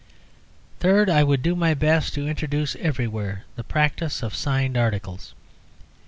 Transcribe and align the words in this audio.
Third, 0.79 1.11
I 1.11 1.23
would 1.23 1.43
do 1.43 1.55
my 1.55 1.75
best 1.75 2.15
to 2.15 2.27
introduce 2.27 2.75
everywhere 2.77 3.43
the 3.55 3.63
practice 3.63 4.23
of 4.23 4.33
signed 4.33 4.75
articles. 4.75 5.35